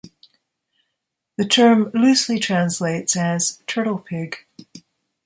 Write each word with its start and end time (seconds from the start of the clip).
The 1.37 1.45
term 1.45 1.91
loosely 1.93 2.39
translates 2.39 3.15
as 3.15 3.61
"turtle-pig". 3.67 4.35